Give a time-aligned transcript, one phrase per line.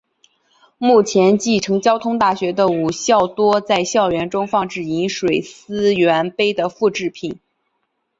[0.79, 7.39] 目前继承交通大学的五校多在校园中放置饮水思源碑的复制品。